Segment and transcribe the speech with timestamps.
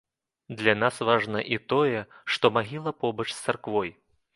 [0.49, 2.03] Для нас важна і тое,
[2.37, 3.99] што магіла побач з царквой.